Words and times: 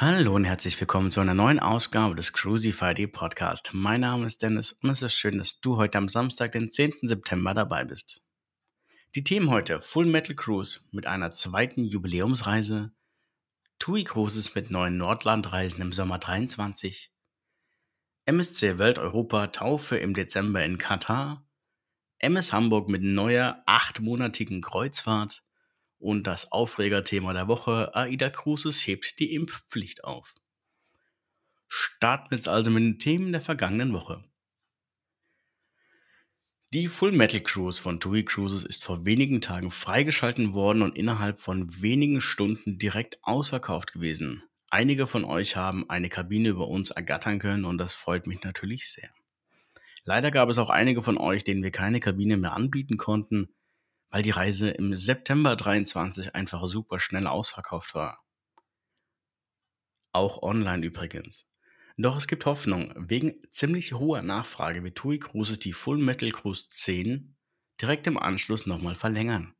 Hallo 0.00 0.36
und 0.36 0.44
herzlich 0.44 0.78
willkommen 0.78 1.10
zu 1.10 1.18
einer 1.18 1.34
neuen 1.34 1.58
Ausgabe 1.58 2.14
des 2.14 2.32
Crucify 2.32 3.08
Podcast. 3.08 3.70
Mein 3.72 4.02
Name 4.02 4.26
ist 4.26 4.40
Dennis 4.40 4.70
und 4.70 4.90
es 4.90 5.02
ist 5.02 5.14
schön, 5.14 5.38
dass 5.38 5.60
du 5.60 5.76
heute 5.76 5.98
am 5.98 6.06
Samstag, 6.06 6.52
den 6.52 6.70
10. 6.70 6.98
September 7.00 7.52
dabei 7.52 7.84
bist. 7.84 8.22
Die 9.16 9.24
Themen 9.24 9.50
heute 9.50 9.80
Full 9.80 10.06
Metal 10.06 10.36
Cruise 10.36 10.78
mit 10.92 11.08
einer 11.08 11.32
zweiten 11.32 11.84
Jubiläumsreise, 11.84 12.92
TUI 13.80 14.04
Cruises 14.04 14.54
mit 14.54 14.70
neuen 14.70 14.98
Nordlandreisen 14.98 15.82
im 15.82 15.92
Sommer 15.92 16.20
23, 16.20 17.10
MSC 18.24 18.78
Welt 18.78 19.00
Europa 19.00 19.48
Taufe 19.48 19.96
im 19.96 20.14
Dezember 20.14 20.62
in 20.62 20.78
Katar, 20.78 21.44
MS 22.20 22.52
Hamburg 22.52 22.88
mit 22.88 23.02
neuer 23.02 23.64
achtmonatigen 23.66 24.60
Kreuzfahrt 24.60 25.42
und 25.98 26.26
das 26.26 26.52
Aufregerthema 26.52 27.32
der 27.32 27.48
Woche, 27.48 27.94
AIDA 27.94 28.30
Cruises 28.30 28.86
hebt 28.86 29.18
die 29.18 29.34
Impfpflicht 29.34 30.04
auf. 30.04 30.34
Starten 31.68 32.30
wir 32.30 32.38
jetzt 32.38 32.48
also 32.48 32.70
mit 32.70 32.82
den 32.82 32.98
Themen 32.98 33.32
der 33.32 33.40
vergangenen 33.40 33.92
Woche. 33.92 34.24
Die 36.72 36.88
Full 36.88 37.12
Metal 37.12 37.40
Cruise 37.40 37.80
von 37.80 37.98
TUI 37.98 38.24
Cruises 38.24 38.64
ist 38.64 38.84
vor 38.84 39.06
wenigen 39.06 39.40
Tagen 39.40 39.70
freigeschalten 39.70 40.52
worden 40.52 40.82
und 40.82 40.98
innerhalb 40.98 41.40
von 41.40 41.80
wenigen 41.80 42.20
Stunden 42.20 42.78
direkt 42.78 43.18
ausverkauft 43.22 43.92
gewesen. 43.92 44.42
Einige 44.70 45.06
von 45.06 45.24
euch 45.24 45.56
haben 45.56 45.88
eine 45.88 46.10
Kabine 46.10 46.50
über 46.50 46.68
uns 46.68 46.90
ergattern 46.90 47.38
können 47.38 47.64
und 47.64 47.78
das 47.78 47.94
freut 47.94 48.26
mich 48.26 48.42
natürlich 48.42 48.92
sehr. 48.92 49.08
Leider 50.04 50.30
gab 50.30 50.50
es 50.50 50.58
auch 50.58 50.68
einige 50.68 51.02
von 51.02 51.16
euch, 51.16 51.42
denen 51.42 51.62
wir 51.62 51.70
keine 51.70 52.00
Kabine 52.00 52.36
mehr 52.36 52.52
anbieten 52.52 52.98
konnten, 52.98 53.48
weil 54.10 54.22
die 54.22 54.30
Reise 54.30 54.70
im 54.70 54.96
September 54.96 55.56
23 55.56 56.34
einfach 56.34 56.66
super 56.66 56.98
schnell 56.98 57.26
ausverkauft 57.26 57.94
war. 57.94 58.24
Auch 60.12 60.42
online 60.42 60.84
übrigens. 60.86 61.46
Doch 61.96 62.16
es 62.16 62.28
gibt 62.28 62.46
Hoffnung. 62.46 62.94
Wegen 62.96 63.42
ziemlich 63.50 63.92
hoher 63.92 64.22
Nachfrage 64.22 64.84
wird 64.84 64.96
TUI 64.96 65.18
Cruises 65.18 65.58
die 65.58 65.72
Full 65.72 65.98
Metal 65.98 66.30
Cruise 66.30 66.68
10 66.68 67.36
direkt 67.80 68.06
im 68.06 68.16
Anschluss 68.16 68.66
nochmal 68.66 68.94
verlängern. 68.94 69.54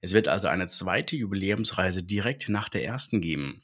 Es 0.00 0.12
wird 0.12 0.28
also 0.28 0.48
eine 0.48 0.68
zweite 0.68 1.16
Jubiläumsreise 1.16 2.02
direkt 2.02 2.48
nach 2.48 2.68
der 2.68 2.84
ersten 2.84 3.20
geben. 3.20 3.62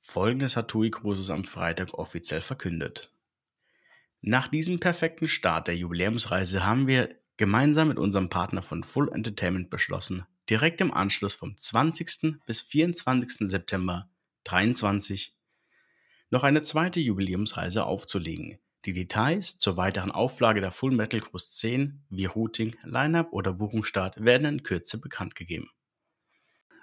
Folgendes 0.00 0.56
hat 0.56 0.68
TUI 0.68 0.90
Cruises 0.90 1.30
am 1.30 1.44
Freitag 1.44 1.94
offiziell 1.94 2.40
verkündet. 2.40 3.12
Nach 4.20 4.48
diesem 4.48 4.80
perfekten 4.80 5.28
Start 5.28 5.68
der 5.68 5.76
Jubiläumsreise 5.76 6.64
haben 6.64 6.86
wir 6.86 7.14
gemeinsam 7.36 7.88
mit 7.88 7.98
unserem 7.98 8.28
Partner 8.28 8.62
von 8.62 8.82
Full 8.82 9.10
Entertainment 9.12 9.70
beschlossen, 9.70 10.26
direkt 10.48 10.80
im 10.80 10.92
Anschluss 10.92 11.34
vom 11.34 11.56
20. 11.56 12.38
bis 12.46 12.62
24. 12.62 13.48
September 13.48 14.08
23 14.44 15.36
noch 16.30 16.42
eine 16.42 16.62
zweite 16.62 17.00
Jubiläumsreise 17.00 17.84
aufzulegen. 17.84 18.58
Die 18.84 18.92
Details 18.92 19.58
zur 19.58 19.76
weiteren 19.76 20.12
Auflage 20.12 20.60
der 20.60 20.70
Full 20.70 20.92
Metal 20.92 21.20
Cruise 21.20 21.50
10 21.50 22.04
wie 22.08 22.26
Routing, 22.26 22.76
Lineup 22.84 23.32
oder 23.32 23.52
Buchungsstart 23.52 24.22
werden 24.22 24.46
in 24.46 24.62
Kürze 24.62 24.98
bekannt 24.98 25.34
gegeben. 25.34 25.70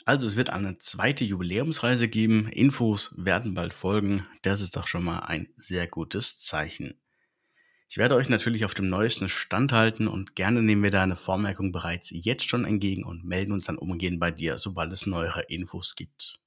Also 0.06 0.28
es 0.28 0.36
wird 0.36 0.50
eine 0.50 0.78
zweite 0.80 1.24
Jubiläumsreise 1.24 2.10
geben, 2.10 2.50
Infos 2.50 3.14
werden 3.18 3.54
bald 3.54 3.74
folgen, 3.74 4.28
das 4.42 4.60
ist 4.60 4.76
doch 4.76 4.86
schon 4.86 5.04
mal 5.04 5.20
ein 5.20 5.48
sehr 5.56 5.88
gutes 5.88 6.42
Zeichen. 6.42 7.00
Ich 7.94 8.00
werde 8.00 8.16
euch 8.16 8.28
natürlich 8.28 8.66
auf 8.66 8.74
dem 8.74 8.90
neuesten 8.90 9.30
Stand 9.30 9.72
halten 9.72 10.08
und 10.08 10.36
gerne 10.36 10.64
nehmen 10.64 10.82
wir 10.82 10.90
deine 10.90 11.16
Vormerkung 11.16 11.72
bereits 11.72 12.10
jetzt 12.10 12.48
schon 12.48 12.66
entgegen 12.66 13.04
und 13.04 13.24
melden 13.24 13.52
uns 13.52 13.66
dann 13.66 13.78
umgehend 13.78 14.20
bei 14.20 14.32
dir, 14.32 14.58
sobald 14.58 14.92
es 14.92 15.06
neuere 15.06 15.42
Infos 15.42 15.94
gibt. 15.94 16.40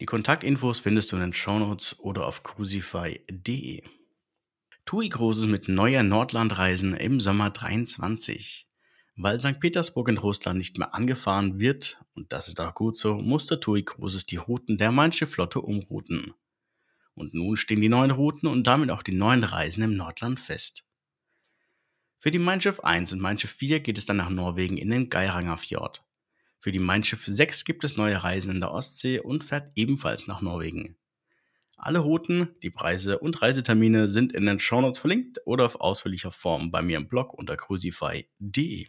Die 0.00 0.06
Kontaktinfos 0.06 0.80
findest 0.80 1.12
du 1.12 1.16
in 1.16 1.20
den 1.20 1.32
Shownotes 1.34 2.00
oder 2.00 2.26
auf 2.26 2.42
crucify.de. 2.42 3.82
TUI 4.86 5.08
Cruises 5.10 5.44
mit 5.44 5.68
neuer 5.68 6.02
Nordlandreisen 6.02 6.94
im 6.96 7.20
Sommer 7.20 7.50
23. 7.50 8.66
Weil 9.16 9.38
St. 9.40 9.60
Petersburg 9.60 10.08
in 10.08 10.16
Russland 10.16 10.56
nicht 10.56 10.78
mehr 10.78 10.94
angefahren 10.94 11.58
wird, 11.58 12.02
und 12.14 12.32
das 12.32 12.48
ist 12.48 12.58
auch 12.62 12.72
gut 12.72 12.96
so, 12.96 13.16
musste 13.16 13.60
TUI 13.60 13.82
Cruises 13.82 14.24
die 14.24 14.36
Routen 14.36 14.78
der 14.78 14.90
Mein 14.90 15.12
Flotte 15.12 15.60
umrouten. 15.60 16.32
Und 17.16 17.34
nun 17.34 17.56
stehen 17.56 17.80
die 17.80 17.88
neuen 17.88 18.12
Routen 18.12 18.46
und 18.46 18.66
damit 18.66 18.90
auch 18.90 19.02
die 19.02 19.14
neuen 19.14 19.42
Reisen 19.42 19.82
im 19.82 19.96
Nordland 19.96 20.38
fest. 20.38 20.84
Für 22.18 22.30
die 22.30 22.38
Mein 22.38 22.60
Schiff 22.60 22.80
1 22.80 23.12
und 23.12 23.20
Mein 23.20 23.38
Schiff 23.38 23.52
4 23.52 23.80
geht 23.80 23.98
es 23.98 24.04
dann 24.04 24.18
nach 24.18 24.30
Norwegen 24.30 24.76
in 24.76 24.90
den 24.90 25.08
Geiranger 25.08 25.56
Fjord. 25.56 26.04
Für 26.60 26.72
die 26.72 26.78
Mein 26.78 27.04
Schiff 27.04 27.24
6 27.24 27.64
gibt 27.64 27.84
es 27.84 27.96
neue 27.96 28.22
Reisen 28.22 28.52
in 28.52 28.60
der 28.60 28.70
Ostsee 28.70 29.18
und 29.18 29.44
fährt 29.44 29.72
ebenfalls 29.76 30.26
nach 30.26 30.42
Norwegen. 30.42 30.96
Alle 31.76 31.98
Routen, 32.00 32.54
die 32.62 32.70
Preise 32.70 33.18
und 33.18 33.40
Reisetermine 33.42 34.08
sind 34.08 34.32
in 34.32 34.46
den 34.46 34.58
Shownotes 34.58 34.98
verlinkt 34.98 35.40
oder 35.46 35.64
auf 35.64 35.76
ausführlicher 35.76 36.32
Form 36.32 36.70
bei 36.70 36.82
mir 36.82 36.96
im 36.96 37.08
Blog 37.08 37.34
unter 37.34 37.56
crucify.de. 37.56 38.88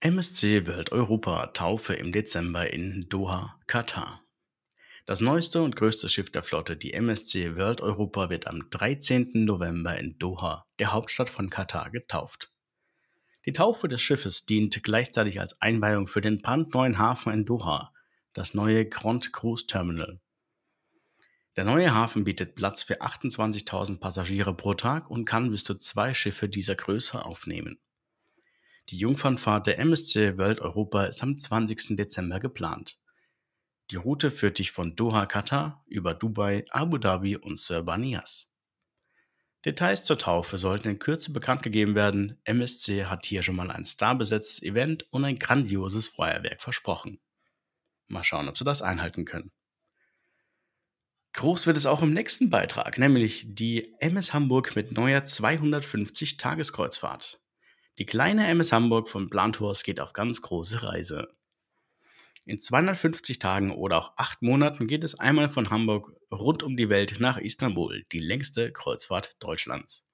MSC 0.00 0.66
World 0.66 0.92
Europa 0.92 1.46
Taufe 1.48 1.94
im 1.94 2.12
Dezember 2.12 2.72
in 2.72 3.08
Doha, 3.08 3.58
Katar. 3.66 4.24
Das 5.06 5.20
neueste 5.20 5.62
und 5.62 5.76
größte 5.76 6.08
Schiff 6.08 6.30
der 6.30 6.42
Flotte, 6.42 6.78
die 6.78 6.94
MSC 6.94 7.56
World 7.56 7.82
Europa, 7.82 8.30
wird 8.30 8.46
am 8.46 8.70
13. 8.70 9.32
November 9.44 9.98
in 9.98 10.18
Doha, 10.18 10.64
der 10.78 10.94
Hauptstadt 10.94 11.28
von 11.28 11.50
Katar, 11.50 11.90
getauft. 11.90 12.50
Die 13.44 13.52
Taufe 13.52 13.86
des 13.86 14.00
Schiffes 14.00 14.46
dient 14.46 14.82
gleichzeitig 14.82 15.40
als 15.40 15.60
Einweihung 15.60 16.06
für 16.06 16.22
den 16.22 16.40
brandneuen 16.40 16.98
Hafen 16.98 17.34
in 17.34 17.44
Doha, 17.44 17.92
das 18.32 18.54
neue 18.54 18.88
Grand 18.88 19.30
Cruise 19.34 19.66
Terminal. 19.66 20.20
Der 21.56 21.64
neue 21.64 21.92
Hafen 21.92 22.24
bietet 22.24 22.54
Platz 22.54 22.82
für 22.82 23.02
28.000 23.02 24.00
Passagiere 24.00 24.54
pro 24.56 24.72
Tag 24.72 25.10
und 25.10 25.26
kann 25.26 25.50
bis 25.50 25.64
zu 25.64 25.74
zwei 25.74 26.14
Schiffe 26.14 26.48
dieser 26.48 26.76
Größe 26.76 27.22
aufnehmen. 27.22 27.78
Die 28.88 28.96
Jungfernfahrt 28.96 29.66
der 29.66 29.78
MSC 29.80 30.38
World 30.38 30.60
Europa 30.60 31.04
ist 31.04 31.22
am 31.22 31.36
20. 31.36 31.94
Dezember 31.94 32.40
geplant. 32.40 32.98
Die 33.90 33.96
Route 33.96 34.30
führt 34.30 34.58
dich 34.58 34.72
von 34.72 34.96
Doha, 34.96 35.26
Katar 35.26 35.84
über 35.86 36.14
Dubai, 36.14 36.64
Abu 36.70 36.98
Dhabi 36.98 37.36
und 37.36 37.58
Sir 37.58 37.82
Banias. 37.82 38.48
Details 39.64 40.04
zur 40.04 40.18
Taufe 40.18 40.58
sollten 40.58 40.88
in 40.88 40.98
Kürze 40.98 41.32
bekannt 41.32 41.62
gegeben 41.62 41.94
werden. 41.94 42.38
MSC 42.44 43.06
hat 43.06 43.24
hier 43.24 43.42
schon 43.42 43.56
mal 43.56 43.70
ein 43.70 43.84
starbesetztes 43.84 44.62
Event 44.62 45.06
und 45.10 45.24
ein 45.24 45.38
grandioses 45.38 46.08
Feuerwerk 46.08 46.60
versprochen. 46.60 47.20
Mal 48.06 48.24
schauen, 48.24 48.48
ob 48.48 48.58
sie 48.58 48.64
das 48.64 48.82
einhalten 48.82 49.24
können. 49.24 49.52
Groß 51.34 51.66
wird 51.66 51.76
es 51.76 51.86
auch 51.86 52.02
im 52.02 52.12
nächsten 52.12 52.48
Beitrag, 52.48 52.96
nämlich 52.98 53.44
die 53.48 53.94
MS 53.98 54.32
Hamburg 54.32 54.76
mit 54.76 54.92
neuer 54.92 55.24
250 55.24 56.36
Tageskreuzfahrt. 56.36 57.40
Die 57.98 58.06
kleine 58.06 58.46
MS 58.46 58.72
Hamburg 58.72 59.08
von 59.08 59.30
Plantours 59.30 59.82
geht 59.82 59.98
auf 59.98 60.12
ganz 60.12 60.42
große 60.42 60.82
Reise. 60.82 61.28
In 62.46 62.60
250 62.60 63.38
Tagen 63.38 63.70
oder 63.70 63.96
auch 63.96 64.12
8 64.16 64.42
Monaten 64.42 64.86
geht 64.86 65.02
es 65.02 65.18
einmal 65.18 65.48
von 65.48 65.70
Hamburg 65.70 66.12
rund 66.30 66.62
um 66.62 66.76
die 66.76 66.90
Welt 66.90 67.16
nach 67.18 67.38
Istanbul, 67.38 68.04
die 68.12 68.18
längste 68.18 68.70
Kreuzfahrt 68.70 69.42
Deutschlands. 69.42 70.04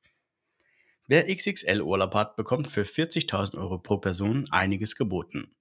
Wer 1.08 1.26
XXL-Urlaub 1.26 2.14
hat, 2.14 2.36
bekommt 2.36 2.70
für 2.70 2.82
40.000 2.82 3.58
Euro 3.58 3.78
pro 3.78 3.98
Person 3.98 4.46
einiges 4.52 4.94
geboten. 4.94 5.56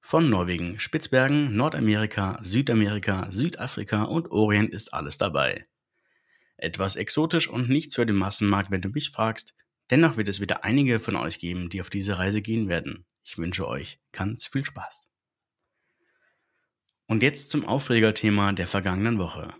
Von 0.00 0.30
Norwegen, 0.30 0.78
Spitzbergen, 0.78 1.54
Nordamerika, 1.54 2.38
Südamerika, 2.40 3.30
Südafrika 3.30 4.04
und 4.04 4.30
Orient 4.30 4.72
ist 4.72 4.94
alles 4.94 5.18
dabei. 5.18 5.66
Etwas 6.56 6.96
exotisch 6.96 7.46
und 7.46 7.68
nichts 7.68 7.96
für 7.96 8.06
den 8.06 8.16
Massenmarkt, 8.16 8.70
wenn 8.70 8.80
du 8.80 8.88
mich 8.88 9.10
fragst. 9.10 9.54
Dennoch 9.90 10.16
wird 10.16 10.28
es 10.28 10.40
wieder 10.40 10.64
einige 10.64 10.98
von 10.98 11.16
euch 11.16 11.38
geben, 11.38 11.68
die 11.68 11.82
auf 11.82 11.90
diese 11.90 12.16
Reise 12.16 12.40
gehen 12.40 12.70
werden. 12.70 13.04
Ich 13.22 13.36
wünsche 13.36 13.68
euch 13.68 14.00
ganz 14.12 14.46
viel 14.46 14.64
Spaß. 14.64 15.10
Und 17.06 17.22
jetzt 17.22 17.50
zum 17.50 17.64
Aufregerthema 17.64 18.52
der 18.52 18.66
vergangenen 18.66 19.18
Woche. 19.18 19.54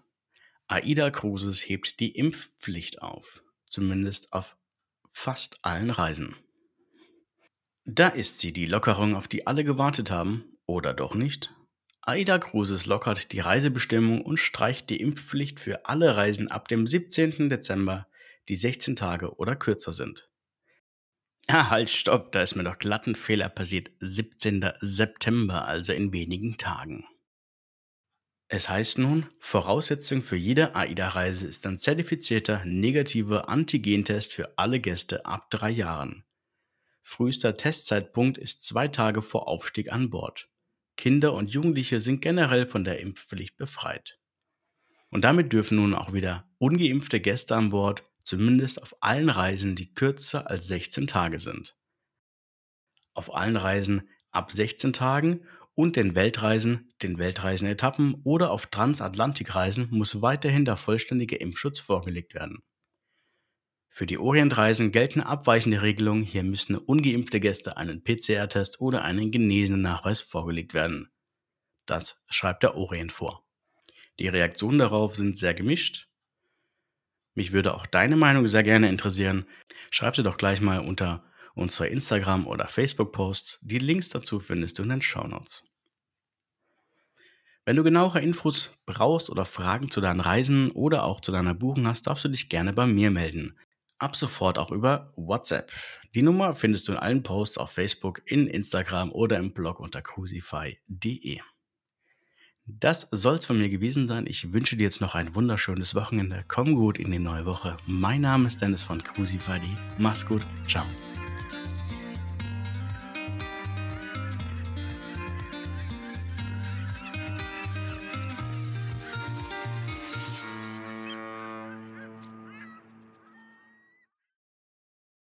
AIDA 0.67 1.11
Cruises 1.11 1.61
hebt 1.61 2.01
die 2.01 2.11
Impfpflicht 2.11 3.03
auf, 3.03 3.43
zumindest 3.69 4.33
auf 4.33 4.57
fast 5.13 5.59
allen 5.63 5.91
Reisen. 5.91 6.35
Da 7.85 8.09
ist 8.09 8.41
sie, 8.41 8.53
die 8.53 8.67
Lockerung, 8.67 9.15
auf 9.15 9.29
die 9.29 9.47
alle 9.47 9.63
gewartet 9.63 10.11
haben, 10.11 10.45
oder 10.67 10.93
doch 10.93 11.15
nicht? 11.15 11.55
AIDA 12.03 12.39
Cruises 12.39 12.87
lockert 12.87 13.31
die 13.31 13.41
Reisebestimmung 13.41 14.23
und 14.23 14.39
streicht 14.39 14.91
die 14.91 15.01
Impfpflicht 15.01 15.61
für 15.61 15.87
alle 15.87 16.17
Reisen 16.17 16.51
ab 16.51 16.67
dem 16.67 16.87
17. 16.87 17.49
Dezember, 17.49 18.09
die 18.49 18.57
16 18.57 18.97
Tage 18.97 19.37
oder 19.37 19.55
kürzer 19.55 19.93
sind. 19.93 20.29
Ah, 21.49 21.71
halt, 21.71 21.91
stopp, 21.91 22.33
da 22.33 22.43
ist 22.43 22.57
mir 22.57 22.65
doch 22.65 22.79
glatt 22.79 23.07
ein 23.07 23.15
Fehler 23.15 23.49
passiert. 23.49 23.91
17. 24.01 24.73
September, 24.81 25.67
also 25.67 25.93
in 25.93 26.13
wenigen 26.13 26.59
Tagen. 26.59 27.07
Es 28.49 28.69
heißt 28.69 28.99
nun, 28.99 29.27
Voraussetzung 29.41 30.23
für 30.23 30.37
jede 30.37 30.77
AIDA-Reise 30.77 31.49
ist 31.49 31.67
ein 31.67 31.79
zertifizierter 31.79 32.65
negativer 32.65 33.49
Antigentest 33.49 34.33
für 34.33 34.57
alle 34.57 34.79
Gäste 34.79 35.27
ab 35.27 35.51
drei 35.51 35.71
Jahren. 35.71 36.25
Frühester 37.03 37.57
Testzeitpunkt 37.57 38.39
ist 38.39 38.63
zwei 38.63 38.87
Tage 38.87 39.21
vor 39.21 39.49
Aufstieg 39.49 39.93
an 39.93 40.11
Bord. 40.11 40.49
Kinder 40.97 41.35
und 41.35 41.51
Jugendliche 41.51 41.99
sind 41.99 42.23
generell 42.23 42.67
von 42.67 42.85
der 42.85 43.01
Impfpflicht 43.01 43.57
befreit. 43.57 44.19
Und 45.11 45.25
damit 45.25 45.53
dürfen 45.53 45.77
nun 45.77 45.95
auch 45.95 46.13
wieder 46.13 46.49
ungeimpfte 46.59 47.21
Gäste 47.21 47.57
an 47.57 47.71
Bord, 47.71 48.05
zumindest 48.23 48.81
auf 48.81 48.97
allen 49.01 49.29
Reisen, 49.29 49.75
die 49.75 49.93
kürzer 49.93 50.51
als 50.51 50.69
16 50.69 51.07
Tage 51.09 51.39
sind. 51.39 51.77
Auf 53.13 53.35
allen 53.35 53.57
Reisen 53.57 54.09
ab 54.31 54.53
16 54.53 54.93
Tagen 54.93 55.47
und 55.76 55.94
den 55.94 56.17
Weltreisen, 56.17 56.93
den 57.02 57.19
Weltreisenetappen 57.19 58.23
oder 58.25 58.50
auf 58.50 58.67
Transatlantikreisen 58.67 59.88
muss 59.90 60.23
weiterhin 60.23 60.64
der 60.64 60.76
vollständige 60.76 61.37
Impfschutz 61.37 61.78
vorgelegt 61.78 62.34
werden. 62.34 62.64
Für 63.88 64.06
die 64.06 64.19
Orientreisen 64.19 64.90
gelten 64.90 65.20
abweichende 65.20 65.82
Regelungen. 65.82 66.23
Hier 66.23 66.43
müssen 66.43 66.76
ungeimpfte 66.76 67.40
Gäste 67.40 67.76
einen 67.76 68.02
PCR-Test 68.02 68.81
oder 68.81 69.05
einen 69.05 69.31
genesenen 69.31 69.82
Nachweis 69.82 70.20
vorgelegt 70.20 70.75
werden. 70.75 71.11
Das 71.87 72.20
schreibt 72.28 72.62
der 72.62 72.75
Orient 72.75 73.12
vor. 73.12 73.46
Die 74.19 74.28
Reaktionen 74.28 74.78
darauf 74.78 75.14
sind 75.14 75.38
sehr 75.38 75.55
gemischt. 75.55 76.08
Mich 77.34 77.52
würde 77.52 77.75
auch 77.75 77.87
deine 77.87 78.17
Meinung 78.17 78.49
sehr 78.49 78.62
gerne 78.62 78.88
interessieren. 78.88 79.46
Schreib 79.90 80.17
sie 80.17 80.23
doch 80.23 80.38
gleich 80.38 80.61
mal 80.62 80.81
unter 80.81 81.23
unsere 81.56 81.88
Instagram- 81.88 82.47
oder 82.47 82.69
Facebook-Posts. 82.69 83.58
Die 83.62 83.79
Links 83.79 84.11
dazu 84.11 84.38
findest 84.38 84.79
du 84.79 84.85
in 84.85 84.91
den 84.91 85.03
Shownotes. 85.03 85.64
Wenn 87.64 87.76
du 87.76 87.82
genauere 87.82 88.20
Infos 88.20 88.70
brauchst 88.85 89.29
oder 89.29 89.44
Fragen 89.44 89.91
zu 89.91 90.00
deinen 90.00 90.20
Reisen 90.20 90.70
oder 90.70 91.03
auch 91.03 91.20
zu 91.20 91.32
deiner 91.32 91.55
Buchung 91.55 91.88
hast, 91.88 92.06
darfst 92.06 92.25
du 92.25 92.29
dich 92.29 92.49
gerne 92.49 92.73
bei 92.73 92.87
mir 92.87 93.11
melden. 93.11 93.58
Ab 93.99 94.14
sofort 94.14 94.58
auch 94.58 94.70
über 94.70 95.12
WhatsApp. 95.17 95.73
Die 96.14 96.23
Nummer 96.23 96.55
findest 96.55 96.87
du 96.87 96.93
in 96.93 96.99
allen 96.99 97.23
Posts 97.23 97.59
auf 97.59 97.73
Facebook, 97.73 98.23
in 98.26 98.47
Instagram 98.47 99.11
oder 99.11 99.38
im 99.38 99.52
Blog 99.52 99.81
unter 99.81 100.02
crucify.de. 100.02 101.41
Das 102.67 103.09
soll's 103.12 103.47
von 103.47 103.59
mir 103.59 103.69
gewesen 103.69 104.06
sein. 104.06 104.26
Ich 104.26 104.52
wünsche 104.52 104.76
dir 104.76 104.85
jetzt 104.85 105.00
noch 105.00 105.14
ein 105.14 105.35
wunderschönes 105.35 105.94
Wochenende. 105.94 106.44
Komm 106.49 106.75
gut 106.75 106.99
in 106.99 107.11
die 107.11 107.19
neue 107.19 107.47
Woche. 107.47 107.76
Mein 107.87 108.20
Name 108.20 108.47
ist 108.49 108.61
Dennis 108.61 108.82
von 108.82 109.02
Crucify.de. 109.02 109.70
Mach's 109.99 110.26
gut. 110.26 110.44
Ciao. 110.67 110.85